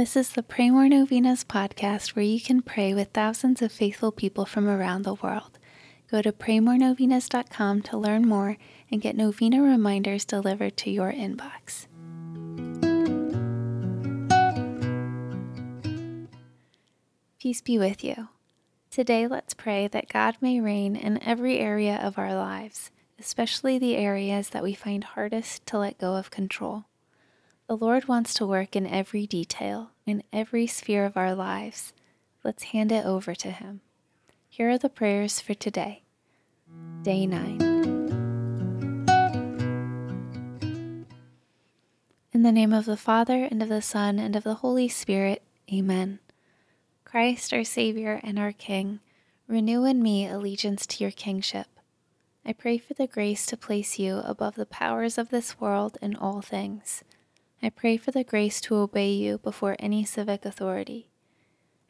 [0.00, 4.10] This is the Pray More Novenas podcast where you can pray with thousands of faithful
[4.10, 5.58] people from around the world.
[6.10, 8.56] Go to praymorenovenas.com to learn more
[8.90, 11.86] and get novena reminders delivered to your inbox.
[17.38, 18.28] Peace be with you.
[18.90, 23.96] Today, let's pray that God may reign in every area of our lives, especially the
[23.96, 26.86] areas that we find hardest to let go of control.
[27.70, 31.92] The Lord wants to work in every detail, in every sphere of our lives.
[32.42, 33.80] Let's hand it over to Him.
[34.48, 36.02] Here are the prayers for today.
[37.04, 37.60] Day 9.
[42.32, 45.40] In the name of the Father, and of the Son, and of the Holy Spirit,
[45.72, 46.18] Amen.
[47.04, 48.98] Christ, our Savior and our King,
[49.46, 51.68] renew in me allegiance to your kingship.
[52.44, 56.16] I pray for the grace to place you above the powers of this world in
[56.16, 57.04] all things
[57.62, 61.10] I pray for the grace to obey you before any civic authority.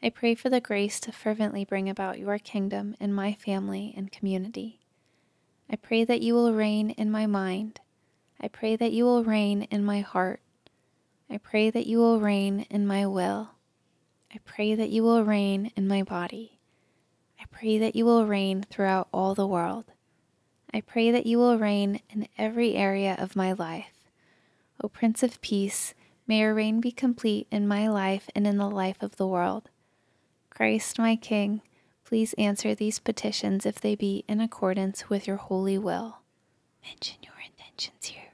[0.03, 4.11] I pray for the grace to fervently bring about your kingdom in my family and
[4.11, 4.81] community.
[5.69, 7.79] I pray that you will reign in my mind.
[8.41, 10.41] I pray that you will reign in my heart.
[11.29, 13.51] I pray that you will reign in my will.
[14.33, 16.59] I pray that you will reign in my body.
[17.39, 19.85] I pray that you will reign throughout all the world.
[20.73, 24.00] I pray that you will reign in every area of my life.
[24.83, 25.93] O Prince of Peace,
[26.25, 29.69] may your reign be complete in my life and in the life of the world.
[30.49, 31.61] Christ, my King,
[32.03, 36.21] please answer these petitions if they be in accordance with your holy will.
[36.83, 38.33] Mention your intentions here.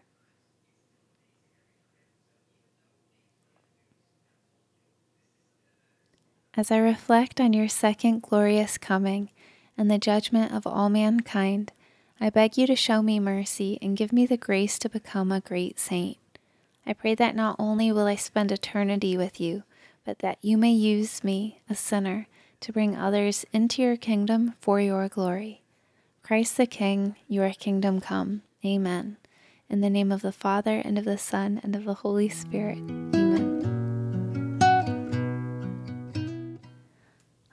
[6.56, 9.31] As I reflect on your second glorious coming
[9.78, 11.73] and the judgment of all mankind,
[12.22, 15.41] I beg you to show me mercy and give me the grace to become a
[15.41, 16.18] great saint.
[16.88, 19.64] I pray that not only will I spend eternity with you,
[20.06, 22.28] but that you may use me, a sinner,
[22.62, 25.64] to bring others into your kingdom for your glory.
[26.24, 28.42] Christ the King, your kingdom come.
[28.66, 29.18] Amen.
[29.70, 33.06] In the name of the Father, and of the Son, and of the Holy Spirit.